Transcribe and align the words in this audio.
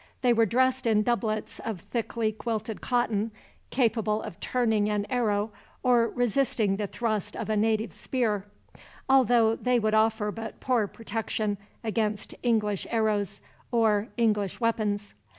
They 0.23 0.33
were 0.33 0.47
dressed 0.47 0.87
in 0.87 1.03
doublets 1.03 1.59
of 1.59 1.79
thickly 1.79 2.31
quilted 2.31 2.81
cotton, 2.81 3.29
capable 3.69 4.23
of 4.23 4.39
turning 4.39 4.89
an 4.89 5.05
arrow 5.11 5.51
or 5.83 6.07
resisting 6.07 6.77
the 6.77 6.87
thrust 6.87 7.35
of 7.37 7.51
a 7.51 7.55
native 7.55 7.93
spear; 7.93 8.45
although 9.07 9.55
they 9.55 9.77
would 9.77 9.93
offer 9.93 10.31
but 10.31 10.59
poor 10.59 10.87
protection 10.87 11.59
against 11.83 12.33
English 12.41 12.87
arrows, 12.89 13.41
or 13.71 14.07
English 14.17 14.59
weapons. 14.59 15.13